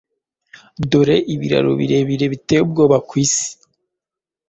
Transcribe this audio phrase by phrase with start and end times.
[0.89, 3.47] dore ibiraro biteye ubwoba birebire kwisi: